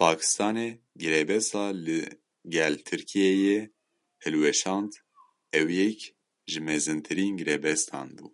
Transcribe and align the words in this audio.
Pakistanê 0.00 0.68
girêbesta 1.00 1.64
li 1.84 2.00
gel 2.54 2.74
Tirkiyeyê 2.86 3.58
hilweşand, 4.24 4.92
ew 5.58 5.68
yek 5.80 6.00
ji 6.50 6.58
mezintirîn 6.68 7.32
girêbestan 7.40 8.06
bû. 8.16 8.26